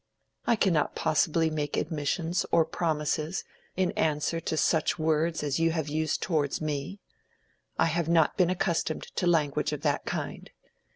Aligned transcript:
"I 0.47 0.55
cannot 0.55 0.95
possibly 0.95 1.51
make 1.51 1.77
admissions 1.77 2.43
or 2.51 2.65
promises 2.65 3.43
in 3.77 3.91
answer 3.91 4.39
to 4.39 4.57
such 4.57 4.97
words 4.97 5.43
as 5.43 5.59
you 5.59 5.73
have 5.73 5.89
used 5.89 6.23
towards 6.23 6.59
me. 6.59 6.99
I 7.77 7.85
have 7.85 8.09
not 8.09 8.35
been 8.35 8.49
accustomed 8.49 9.03
to 9.17 9.27
language 9.27 9.73
of 9.73 9.81
that 9.81 10.05
kind. 10.05 10.49